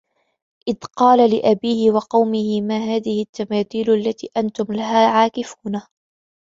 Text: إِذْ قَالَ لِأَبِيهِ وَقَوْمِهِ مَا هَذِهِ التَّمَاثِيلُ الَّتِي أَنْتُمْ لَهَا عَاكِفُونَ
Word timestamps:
إِذْ 0.67 0.75
قَالَ 0.97 1.31
لِأَبِيهِ 1.35 1.91
وَقَوْمِهِ 1.91 2.61
مَا 2.61 2.77
هَذِهِ 2.77 3.21
التَّمَاثِيلُ 3.21 3.89
الَّتِي 3.89 4.29
أَنْتُمْ 4.37 4.73
لَهَا 4.73 5.07
عَاكِفُونَ 5.07 5.81